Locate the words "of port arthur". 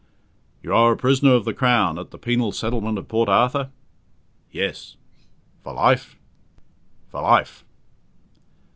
2.97-3.69